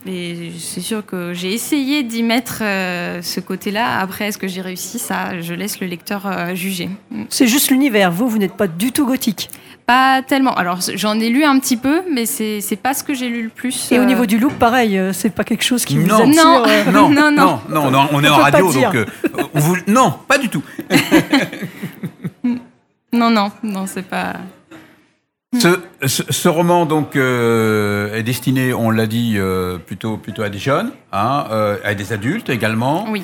Et 0.07 0.53
c'est 0.59 0.81
sûr 0.81 1.07
que 1.07 1.33
j'ai 1.33 1.53
essayé 1.53 2.03
d'y 2.03 2.23
mettre 2.23 2.59
ce 2.59 3.41
côté-là. 3.41 4.01
Après, 4.01 4.27
est-ce 4.27 4.39
que 4.39 4.49
j'ai 4.49 4.61
réussi 4.61 4.99
Ça, 4.99 5.41
je 5.41 5.55
laisse 5.55 5.81
le 5.81 5.87
lecteur 5.87 6.55
juger. 6.55 6.91
C'est 7.29 7.47
juste 7.47 7.71
l'univers. 7.71 8.11
Vous, 8.11 8.29
vous 8.29 8.39
n'êtes 8.39 8.57
pas 8.57 8.67
du 8.67 8.91
tout 8.91 9.07
gothique. 9.07 9.49
Pas 9.87 10.23
tellement. 10.23 10.55
Alors 10.55 10.79
j'en 10.95 11.19
ai 11.19 11.29
lu 11.29 11.45
un 11.45 11.59
petit 11.59 11.77
peu, 11.77 12.03
mais 12.11 12.25
c'est 12.25 12.79
pas 12.81 12.95
ce 12.95 13.03
que 13.03 13.15
j'ai 13.15 13.29
lu 13.29 13.43
le 13.45 13.49
plus. 13.49 13.91
Et 13.91 13.99
au 13.99 14.05
niveau 14.05 14.27
du 14.27 14.39
look, 14.39 14.53
pareil, 14.55 14.97
euh, 14.97 15.13
c'est 15.13 15.31
pas 15.31 15.45
quelque 15.45 15.65
chose 15.65 15.85
qui 15.85 15.99
vous 15.99 16.15
attire. 16.15 16.45
Non, 16.45 16.65
euh. 16.67 16.85
non, 16.93 17.11
non, 17.11 17.31
non, 17.69 17.91
non, 17.91 18.09
on 18.13 18.23
est 18.23 18.29
en 18.29 18.37
radio, 18.37 18.73
donc 18.73 18.95
euh, 18.95 19.07
vous... 19.55 19.77
non, 19.89 20.15
pas 20.29 20.39
du 20.39 20.49
tout. 20.49 20.63
non, 23.13 23.31
non, 23.31 23.51
non, 23.63 23.87
c'est 23.87 24.07
pas. 24.07 24.35
Ce, 25.59 25.79
ce, 26.07 26.49
roman 26.49 26.87
donc 26.87 27.15
est 27.15 28.23
destiné, 28.23 28.73
on 28.73 28.91
l'a 28.91 29.07
dit, 29.07 29.39
plutôt 29.87 30.17
plutôt 30.17 30.43
à 30.43 30.49
des 30.49 30.59
jeunes, 30.59 30.93
hein, 31.13 31.47
à 31.85 31.95
des 31.95 32.13
adultes 32.15 32.49
également. 32.49 33.07
Oui. 33.11 33.23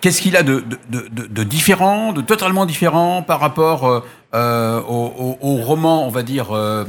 Qu'est-ce 0.00 0.22
qu'il 0.22 0.36
a 0.36 0.42
de, 0.42 0.64
de, 0.88 1.06
de, 1.10 1.26
de, 1.26 1.42
différent, 1.44 2.12
de 2.12 2.22
totalement 2.22 2.64
différent 2.64 3.22
par 3.22 3.40
rapport 3.40 3.86
euh, 3.86 4.00
euh 4.34 4.80
au, 4.80 5.36
au, 5.40 5.56
roman, 5.56 6.06
on 6.06 6.10
va 6.10 6.22
dire, 6.22 6.52
euh, 6.52 6.84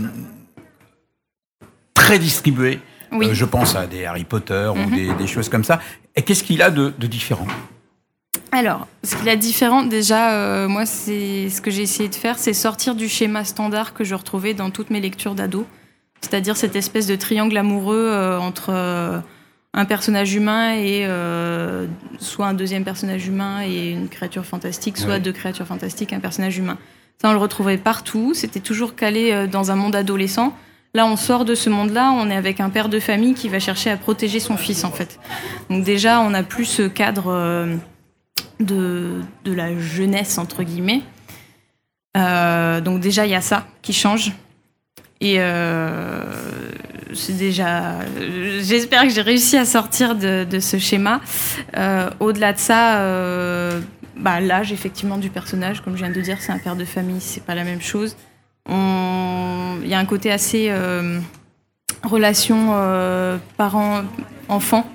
très 1.93 2.19
distribué 2.19 2.79
oui. 3.11 3.27
Euh, 3.27 3.33
je 3.35 3.45
pense 3.45 3.75
à 3.75 3.85
des 3.85 4.05
Harry 4.05 4.23
Potter 4.23 4.71
ou 4.73 4.89
mhm. 4.89 4.95
des, 4.95 5.13
des, 5.13 5.27
choses 5.27 5.47
comme 5.47 5.63
ça. 5.63 5.79
Et 6.15 6.23
qu'est-ce 6.23 6.43
qu'il 6.43 6.63
a 6.63 6.71
de, 6.71 6.89
différent? 7.05 7.45
Alors, 8.53 8.87
ce 9.03 9.15
qui 9.15 9.27
est 9.27 9.35
différent, 9.35 9.81
déjà, 9.81 10.31
euh, 10.33 10.67
moi, 10.67 10.85
c'est 10.85 11.49
ce 11.49 11.59
que 11.59 11.71
j'ai 11.71 11.81
essayé 11.81 12.07
de 12.07 12.13
faire, 12.13 12.37
c'est 12.37 12.53
sortir 12.53 12.93
du 12.93 13.09
schéma 13.09 13.45
standard 13.45 13.95
que 13.95 14.03
je 14.03 14.13
retrouvais 14.13 14.53
dans 14.53 14.69
toutes 14.69 14.91
mes 14.91 14.99
lectures 14.99 15.33
d'ado, 15.33 15.65
c'est-à-dire 16.21 16.55
cette 16.55 16.75
espèce 16.75 17.07
de 17.07 17.15
triangle 17.15 17.57
amoureux 17.57 18.09
euh, 18.11 18.37
entre 18.37 18.69
euh, 18.69 19.19
un 19.73 19.85
personnage 19.85 20.35
humain 20.35 20.75
et 20.75 21.07
soit 22.19 22.45
un 22.45 22.53
deuxième 22.53 22.83
personnage 22.83 23.25
humain 23.25 23.63
et 23.65 23.89
une 23.89 24.07
créature 24.07 24.45
fantastique, 24.45 24.99
soit 24.99 25.17
deux 25.17 25.31
créatures 25.31 25.65
fantastiques, 25.65 26.13
un 26.13 26.19
personnage 26.19 26.59
humain. 26.59 26.77
Ça, 27.19 27.29
on 27.29 27.31
le 27.31 27.39
retrouvait 27.39 27.79
partout. 27.79 28.35
C'était 28.35 28.59
toujours 28.59 28.95
calé 28.95 29.47
dans 29.47 29.71
un 29.71 29.75
monde 29.75 29.95
adolescent. 29.95 30.55
Là, 30.93 31.07
on 31.07 31.15
sort 31.15 31.43
de 31.43 31.55
ce 31.55 31.71
monde-là, 31.71 32.11
on 32.11 32.29
est 32.29 32.35
avec 32.35 32.59
un 32.59 32.69
père 32.69 32.87
de 32.87 32.99
famille 32.99 33.33
qui 33.33 33.49
va 33.49 33.57
chercher 33.57 33.89
à 33.89 33.97
protéger 33.97 34.39
son 34.39 34.57
fils, 34.57 34.83
en 34.83 34.91
fait. 34.91 35.19
Donc 35.71 35.83
déjà, 35.83 36.19
on 36.19 36.29
n'a 36.29 36.43
plus 36.43 36.65
ce 36.65 36.83
cadre 36.83 37.31
de, 38.59 39.21
de 39.45 39.53
la 39.53 39.77
jeunesse, 39.77 40.37
entre 40.37 40.63
guillemets. 40.63 41.01
Euh, 42.15 42.81
donc 42.81 42.99
déjà, 42.99 43.25
il 43.25 43.31
y 43.31 43.35
a 43.35 43.41
ça 43.41 43.65
qui 43.81 43.93
change. 43.93 44.31
Et 45.21 45.35
euh, 45.39 46.23
c'est 47.13 47.37
déjà. 47.37 47.99
J'espère 48.59 49.03
que 49.03 49.09
j'ai 49.09 49.21
réussi 49.21 49.57
à 49.57 49.65
sortir 49.65 50.15
de, 50.15 50.45
de 50.49 50.59
ce 50.59 50.77
schéma. 50.77 51.21
Euh, 51.77 52.09
au-delà 52.19 52.53
de 52.53 52.59
ça, 52.59 52.99
bah, 54.17 54.39
l'âge 54.41 54.71
effectivement 54.71 55.17
du 55.17 55.29
personnage, 55.29 55.81
comme 55.81 55.95
je 55.95 56.03
viens 56.03 56.13
de 56.13 56.21
dire, 56.21 56.37
c'est 56.41 56.51
un 56.51 56.59
père 56.59 56.75
de 56.75 56.85
famille, 56.85 57.21
c'est 57.21 57.43
pas 57.43 57.55
la 57.55 57.63
même 57.63 57.81
chose. 57.81 58.17
Il 58.67 59.87
y 59.87 59.93
a 59.93 59.99
un 59.99 60.05
côté 60.05 60.31
assez 60.31 60.71
relation 62.03 62.73
parent-enfant 63.57 64.85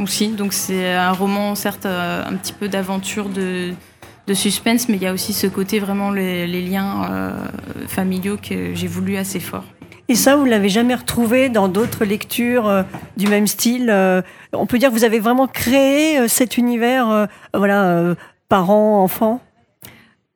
aussi. 0.00 0.28
Donc 0.28 0.52
c'est 0.52 0.92
un 0.92 1.12
roman, 1.12 1.54
certes, 1.54 1.86
euh, 1.86 2.22
un 2.24 2.34
petit 2.34 2.52
peu 2.52 2.68
d'aventure, 2.68 3.28
de, 3.28 3.74
suspense, 4.32 4.88
mais 4.88 4.96
il 4.96 5.02
y 5.02 5.06
a 5.06 5.12
aussi 5.12 5.32
ce 5.32 5.46
côté 5.46 5.78
vraiment 5.78 6.10
les, 6.10 6.46
liens 6.62 7.10
euh, 7.10 7.30
familiaux 7.88 8.36
que 8.36 8.74
j'ai 8.74 8.86
voulu 8.86 9.16
assez 9.16 9.40
fort. 9.40 9.64
Et 10.08 10.14
ça, 10.14 10.36
vous 10.36 10.44
l'avez 10.44 10.68
jamais 10.68 10.94
retrouvé 10.94 11.48
dans 11.48 11.68
d'autres 11.68 12.04
lectures 12.04 12.68
euh, 12.68 12.82
du 13.16 13.26
même 13.26 13.46
style 13.46 13.90
On 14.52 14.66
peut 14.66 14.78
dire 14.78 14.90
que 14.90 14.94
vous 14.94 15.04
avez 15.04 15.20
vraiment 15.20 15.46
créé 15.46 16.28
cet 16.28 16.56
univers, 16.58 17.28
voilà, 17.54 18.14
parents, 18.48 19.02
enfants? 19.02 19.40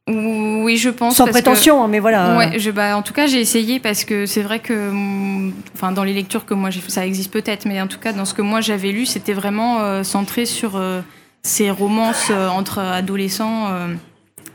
Oui, 0.08 0.76
je 0.76 0.88
pense. 0.88 1.16
Sans 1.16 1.26
prétention, 1.26 1.82
hein, 1.82 1.88
mais 1.88 1.98
voilà. 1.98 2.36
Ouais, 2.36 2.58
je, 2.58 2.70
bah, 2.70 2.96
en 2.96 3.02
tout 3.02 3.12
cas, 3.12 3.26
j'ai 3.26 3.40
essayé 3.40 3.78
parce 3.78 4.04
que 4.04 4.24
c'est 4.26 4.42
vrai 4.42 4.58
que, 4.58 4.90
mm, 4.90 5.52
enfin, 5.74 5.92
dans 5.92 6.04
les 6.04 6.14
lectures 6.14 6.46
que 6.46 6.54
moi 6.54 6.70
j'ai 6.70 6.80
fait, 6.80 6.90
ça 6.90 7.06
existe 7.06 7.30
peut-être, 7.30 7.66
mais 7.66 7.80
en 7.80 7.86
tout 7.86 7.98
cas, 7.98 8.12
dans 8.12 8.24
ce 8.24 8.34
que 8.34 8.42
moi 8.42 8.60
j'avais 8.60 8.90
lu, 8.90 9.04
c'était 9.04 9.34
vraiment 9.34 9.80
euh, 9.80 10.02
centré 10.02 10.46
sur 10.46 10.76
euh, 10.76 11.00
ces 11.42 11.70
romances 11.70 12.28
euh, 12.30 12.48
entre 12.48 12.78
adolescents 12.78 13.68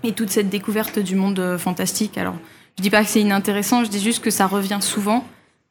et 0.03 0.11
toute 0.13 0.29
cette 0.29 0.49
découverte 0.49 0.99
du 0.99 1.15
monde 1.15 1.57
fantastique. 1.57 2.17
Alors, 2.17 2.35
je 2.77 2.83
dis 2.83 2.89
pas 2.89 3.03
que 3.03 3.09
c'est 3.09 3.21
inintéressant, 3.21 3.83
je 3.83 3.89
dis 3.89 4.01
juste 4.01 4.23
que 4.23 4.31
ça 4.31 4.47
revient 4.47 4.79
souvent. 4.81 5.23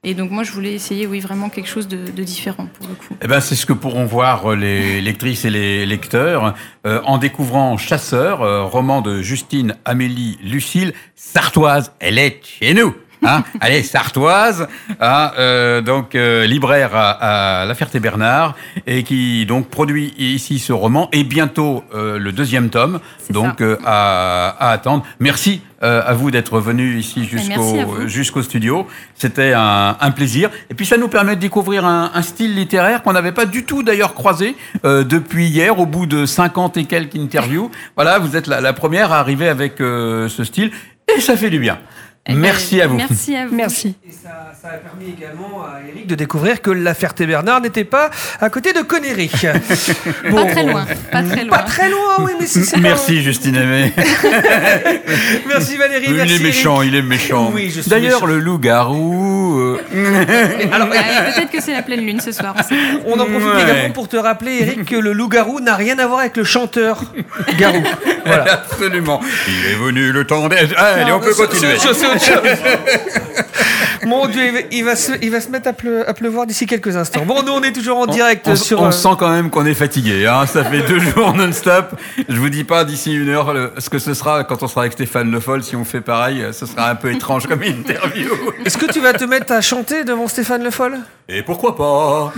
Et 0.05 0.15
donc 0.15 0.33
moi, 0.33 0.43
je 0.43 0.51
voulais 0.51 0.75
essayer, 0.75 1.07
oui, 1.07 1.21
vraiment 1.21 1.49
quelque 1.49 1.69
chose 1.69 1.87
de, 1.87 2.11
différent 2.23 2.67
pour 2.67 2.89
le 2.89 2.95
coup. 2.95 3.15
Eh 3.23 3.29
ben, 3.29 3.39
c'est 3.41 3.55
ce 3.55 3.65
que 3.65 3.73
pourront 3.73 4.05
voir 4.05 4.51
euh, 4.51 4.57
les 4.57 5.01
lectrices 5.01 5.45
et 5.45 5.51
les 5.51 5.87
lecteurs 5.87 6.57
euh, 6.85 7.01
en 7.05 7.19
découvrant 7.19 7.77
Chasseur, 7.77 8.43
euh, 8.43 8.65
roman 8.65 9.01
de 9.01 9.23
Justine 9.23 9.77
Amélie 9.85 10.41
Lucille, 10.43 10.93
sartoise. 11.15 11.93
Elle 12.01 12.19
est 12.19 12.41
chez 12.45 12.75
nous. 12.75 12.97
Hein? 13.25 13.45
Allez, 13.61 13.83
sartoise, 13.85 14.67
hein, 15.01 15.31
euh, 15.39 15.81
donc 15.81 16.15
euh, 16.15 16.45
libraire 16.45 16.91
à, 16.95 17.65
La 17.67 17.75
Ferté-Bernard, 17.75 18.57
et 18.87 19.05
qui 19.05 19.47
donc 19.47 19.69
produit 19.69 20.13
ici 20.19 20.59
ce 20.59 20.73
roman, 20.73 21.09
et 21.13 21.23
bientôt 21.23 21.85
euh, 21.95 22.19
le 22.19 22.33
deuxième 22.33 22.69
tome, 22.69 22.99
donc 23.31 23.61
euh, 23.61 23.77
à, 23.85 24.57
à, 24.59 24.71
attendre. 24.71 25.05
Merci 25.21 25.63
euh, 25.85 26.03
à 26.05 26.15
vous 26.15 26.33
d'être 26.33 26.59
venu 26.59 26.99
ici 26.99 27.25
jusqu'au 27.25 28.07
jusqu'au 28.07 28.43
studio. 28.43 28.87
C'était 29.15 29.53
un, 29.53 29.97
un, 30.01 30.11
plaisir. 30.11 30.51
Et 30.71 30.75
puis 30.75 30.87
ça 30.87 30.97
nous 30.97 31.09
permet 31.09 31.37
de 31.37 31.41
découvrir 31.41 31.87
un, 31.87 32.11
un 32.15 32.23
style 32.23 32.55
littéraire 32.57 33.03
qu'on 33.03 33.13
n'avait 33.13 33.33
pas 33.33 33.47
du 33.47 33.65
tout 33.65 33.83
d'ailleurs 33.85 34.15
croisé 34.15 34.57
depuis 34.85 35.47
hier, 35.47 35.79
au 35.79 35.87
bout 35.87 36.07
de 36.07 36.27
50 36.27 36.77
et 36.77 36.85
quelques 36.85 37.17
interviews. 37.17 37.71
Voilà, 37.95 38.19
vous 38.19 38.37
êtes 38.37 38.49
la, 38.49 38.61
la 38.61 38.73
première 38.73 39.13
à 39.13 39.19
arriver 39.19 39.49
avec 39.49 39.75
ce 39.79 40.45
style, 40.45 40.71
et 41.17 41.21
ça 41.21 41.37
fait 41.37 41.51
du 41.51 41.59
bien. 41.59 41.79
Eh 42.25 42.35
merci 42.35 42.81
à 42.81 42.87
vous. 42.87 42.99
Merci 42.99 43.35
à 43.35 43.49
vous. 43.49 43.55
Merci. 43.57 43.97
Et 44.09 44.13
ça, 44.13 44.53
ça, 44.61 44.69
a 44.69 44.77
permis 44.77 45.11
également 45.11 45.65
à 45.65 45.81
Eric 45.89 46.07
de 46.07 46.15
découvrir 46.15 46.63
que 46.63 46.71
La 46.71 46.95
Ferté-Bernard 46.95 47.61
n'était 47.61 47.83
pas 47.83 48.11
à 48.41 48.49
côté 48.49 48.73
de 48.73 48.81
Connery. 48.81 49.29
bon, 50.31 50.47
pas 50.47 50.53
très 50.53 50.63
loin. 50.63 50.87
Pas 51.11 51.23
très 51.25 51.45
loin. 51.45 51.57
Pas 51.57 51.63
très 51.65 51.91
loin, 51.91 52.19
oui, 52.21 52.31
mais 52.39 52.47
c'est 52.47 52.77
Merci, 52.77 53.23
Justine 53.23 53.57
Aimé. 53.57 53.93
merci 55.49 55.77
Valérie. 55.77 56.07
Il 56.11 56.15
merci 56.15 56.35
est 56.35 56.39
méchant, 56.39 56.77
Eric. 56.81 56.93
il 56.93 56.99
est 56.99 57.03
méchant. 57.03 57.51
Oui, 57.53 57.75
D'ailleurs, 57.89 58.25
le 58.25 58.39
loup-garou. 58.39 59.59
Euh... 59.59 59.81
Alors, 60.73 60.91
peut-être 60.91 61.51
que 61.51 61.61
c'est 61.61 61.73
la 61.73 61.83
pleine 61.83 62.07
lune 62.07 62.21
ce 62.21 62.31
soir. 62.31 62.55
On 63.05 63.19
en 63.19 63.27
profite 63.27 63.53
ouais. 63.53 63.63
également 63.63 63.93
pour 63.93 64.07
te 64.07 64.17
rappeler, 64.17 64.59
Eric, 64.61 64.85
que 64.85 64.97
le 64.97 65.13
loup-garou 65.13 65.59
n'a 65.59 65.75
rien 65.75 65.99
à 65.99 66.07
voir 66.07 66.21
avec 66.21 66.37
le 66.37 66.45
chanteur 66.45 67.03
garou. 67.59 67.83
Voilà. 68.25 68.53
Absolument. 68.53 69.21
Il 69.49 69.73
est 69.73 69.75
venu 69.75 70.13
le 70.13 70.25
temps 70.25 70.49
d'être. 70.49 70.79
Allez, 70.79 71.11
on 71.11 71.19
peut 71.19 71.35
continuer. 71.35 71.79
Mon 74.07 74.27
Dieu, 74.27 74.65
il 74.73 74.85
va 74.85 74.97
se, 74.97 75.13
il 75.23 75.31
va 75.31 75.41
se 75.41 75.49
mettre 75.49 75.69
à, 75.69 75.73
pleu, 75.73 76.09
à 76.09 76.13
pleuvoir 76.13 76.47
d'ici 76.47 76.67
quelques 76.67 76.97
instants. 76.97 77.25
Bon, 77.25 77.43
nous, 77.43 77.53
on 77.53 77.63
est 77.63 77.73
toujours 77.73 77.99
en 77.99 78.07
direct 78.07 78.49
on, 78.49 78.57
sur. 78.57 78.83
On 78.83 78.87
euh... 78.87 78.91
sent 78.91 79.11
quand 79.19 79.31
même 79.31 79.49
qu'on 79.49 79.65
est 79.65 79.75
fatigué. 79.75 80.27
Hein. 80.27 80.47
Ça 80.47 80.65
fait 80.65 80.83
deux 80.83 80.99
jours 81.15 81.35
non-stop. 81.35 81.95
Je 82.29 82.37
vous 82.37 82.49
dis 82.49 82.65
pas 82.65 82.85
d'ici 82.85 83.15
une 83.15 83.29
heure 83.29 83.55
le, 83.55 83.73
ce 83.79 83.89
que 83.89 84.01
ce 84.01 84.15
sera 84.15 84.43
quand 84.45 84.63
on 84.63 84.67
sera 84.67 84.83
avec 84.83 84.95
Stéphane 84.95 85.31
Le 85.31 85.39
Foll. 85.39 85.63
Si 85.63 85.77
on 85.77 85.85
fait 85.85 86.01
pareil, 86.01 86.45
ce 86.53 86.67
sera 86.67 86.91
un 86.91 86.95
peu 86.97 87.13
étrange 87.13 87.47
comme 87.47 87.63
interview. 87.63 88.31
Est-ce 88.65 88.77
que 88.77 88.91
tu 88.91 89.01
vas 89.01 89.13
te 89.13 89.25
mettre 89.25 89.53
à 89.53 89.61
chanter 89.61 90.05
devant 90.05 90.27
Stéphane 90.27 90.65
Le 90.65 90.71
Foll? 90.71 90.99
Et 91.29 91.43
pourquoi 91.43 91.77
pas? 91.77 92.33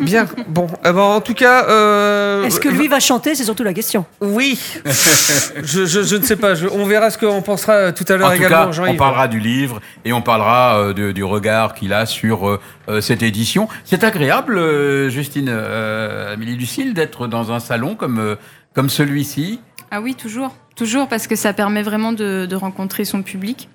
Bien. 0.00 0.26
Bon, 0.48 0.66
ben, 0.82 0.96
en 0.96 1.20
tout 1.20 1.34
cas. 1.34 1.66
Euh... 1.68 2.44
Est-ce 2.44 2.60
que 2.60 2.68
lui 2.68 2.88
va 2.88 3.00
chanter 3.00 3.34
C'est 3.34 3.44
surtout 3.44 3.64
la 3.64 3.74
question. 3.74 4.04
Oui. 4.20 4.58
je, 4.84 5.86
je, 5.86 6.02
je, 6.02 6.16
ne 6.16 6.22
sais 6.22 6.36
pas. 6.36 6.54
Je, 6.54 6.66
on 6.66 6.84
verra 6.84 7.10
ce 7.10 7.18
qu'on 7.18 7.42
pensera 7.42 7.92
tout 7.92 8.04
à 8.08 8.16
l'heure 8.16 8.32
également. 8.32 8.70
Cas, 8.70 8.82
on 8.88 8.96
parlera 8.96 9.28
du 9.28 9.40
livre 9.40 9.80
et 10.04 10.12
on 10.12 10.22
parlera 10.22 10.78
euh, 10.78 10.92
de, 10.92 11.12
du 11.12 11.24
regard 11.24 11.74
qu'il 11.74 11.92
a 11.92 12.06
sur 12.06 12.48
euh, 12.48 12.60
euh, 12.90 13.00
cette 13.00 13.22
édition. 13.22 13.68
C'est 13.84 14.04
agréable, 14.04 14.58
euh, 14.58 15.08
Justine 15.10 15.48
euh, 15.48 16.34
Amélie 16.34 16.56
Lucille, 16.56 16.92
d'être 16.92 17.28
dans 17.28 17.52
un 17.52 17.60
salon 17.60 17.94
comme, 17.94 18.36
comme 18.74 18.88
celui-ci. 18.88 19.60
Ah 19.90 20.00
oui, 20.00 20.14
toujours. 20.14 20.56
Toujours 20.76 21.08
parce 21.08 21.26
que 21.26 21.36
ça 21.36 21.52
permet 21.52 21.82
vraiment 21.82 22.12
de, 22.12 22.46
de 22.46 22.56
rencontrer 22.56 23.04
son 23.04 23.22
public. 23.22 23.68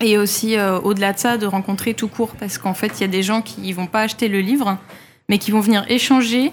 Et 0.00 0.18
aussi, 0.18 0.56
au-delà 0.84 1.12
de 1.12 1.18
ça, 1.18 1.38
de 1.38 1.46
rencontrer 1.46 1.94
tout 1.94 2.08
court. 2.08 2.32
Parce 2.38 2.58
qu'en 2.58 2.74
fait, 2.74 2.92
il 2.98 3.00
y 3.00 3.04
a 3.04 3.08
des 3.08 3.22
gens 3.22 3.42
qui 3.42 3.62
ne 3.62 3.74
vont 3.74 3.86
pas 3.86 4.02
acheter 4.02 4.28
le 4.28 4.40
livre, 4.40 4.76
mais 5.28 5.38
qui 5.38 5.50
vont 5.50 5.60
venir 5.60 5.84
échanger 5.88 6.52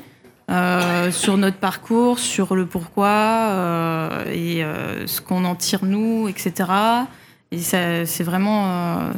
euh, 0.52 1.10
sur 1.12 1.38
notre 1.38 1.58
parcours, 1.58 2.20
sur 2.20 2.56
le 2.56 2.66
pourquoi 2.66 3.08
euh, 3.08 4.26
et 4.32 4.64
euh, 4.64 5.08
ce 5.08 5.20
qu'on 5.20 5.44
en 5.44 5.56
tire 5.56 5.80
nous, 5.84 6.28
etc. 6.28 6.70
Et 7.52 7.60
c'est 7.60 8.24
vraiment 8.24 9.12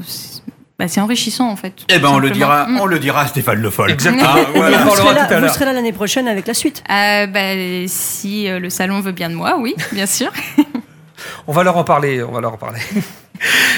bah, 0.79 0.87
c'est 0.87 1.01
enrichissant 1.01 1.49
en 1.49 1.55
fait. 1.55 1.73
Eh 1.89 1.97
ben 1.97 2.09
on 2.09 2.19
le 2.19 2.29
dira, 2.29 2.67
mmh. 2.67 2.79
on 2.79 2.85
le 2.85 2.99
dira 2.99 3.21
à 3.21 3.27
Stéphane 3.27 3.59
Le 3.59 3.69
Foll. 3.69 3.91
Exactement. 3.91 4.29
Ah, 4.29 4.37
voilà. 4.55 4.77
vous, 4.83 4.95
serez 4.95 5.15
là, 5.15 5.39
vous 5.39 5.47
serez 5.53 5.65
là 5.65 5.73
l'année 5.73 5.91
prochaine 5.91 6.27
avec 6.27 6.47
la 6.47 6.53
suite. 6.53 6.83
bah, 6.87 7.53
si 7.87 8.47
le 8.47 8.69
salon 8.69 9.01
veut 9.01 9.11
bien 9.11 9.29
de 9.29 9.35
moi, 9.35 9.57
oui, 9.59 9.75
bien 9.91 10.05
sûr. 10.05 10.31
on 11.47 11.51
va 11.51 11.63
leur 11.63 11.77
en 11.77 11.83
parler. 11.83 12.21
On 12.23 12.31
va 12.31 12.41
leur 12.41 12.53
en 12.53 12.57
parler. 12.57 12.79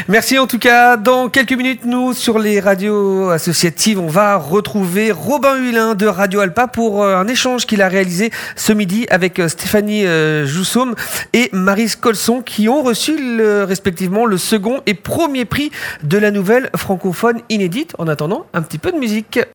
Merci 0.07 0.37
en 0.39 0.47
tout 0.47 0.59
cas. 0.59 0.97
Dans 0.97 1.29
quelques 1.29 1.53
minutes, 1.53 1.85
nous, 1.85 2.13
sur 2.13 2.39
les 2.39 2.59
radios 2.59 3.29
associatives, 3.29 3.99
on 3.99 4.07
va 4.07 4.37
retrouver 4.37 5.11
Robin 5.11 5.55
Hulin 5.57 5.95
de 5.95 6.05
Radio 6.05 6.39
Alpa 6.39 6.67
pour 6.67 7.05
un 7.05 7.27
échange 7.27 7.65
qu'il 7.65 7.81
a 7.81 7.87
réalisé 7.87 8.31
ce 8.55 8.73
midi 8.73 9.05
avec 9.09 9.41
Stéphanie 9.47 10.05
Joussaume 10.45 10.95
et 11.33 11.49
Marise 11.51 11.95
Colson 11.95 12.41
qui 12.41 12.69
ont 12.69 12.83
reçu 12.83 13.17
respectivement 13.41 14.25
le 14.25 14.37
second 14.37 14.81
et 14.85 14.93
premier 14.93 15.45
prix 15.45 15.71
de 16.03 16.17
la 16.17 16.31
nouvelle 16.31 16.69
francophone 16.75 17.41
inédite. 17.49 17.93
En 17.97 18.07
attendant, 18.07 18.45
un 18.53 18.61
petit 18.61 18.77
peu 18.77 18.91
de 18.91 18.97
musique. 18.97 19.39